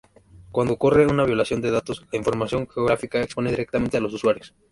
Cuando 0.51 0.73
ocurre 0.73 1.05
una 1.05 1.25
violación 1.25 1.61
de 1.61 1.69
datos, 1.69 2.07
la 2.11 2.17
información 2.17 2.67
geográfica 2.67 3.21
expone 3.21 3.51
directamente 3.51 3.97
a 3.97 4.01
los 4.01 4.11
usuarios. 4.15 4.55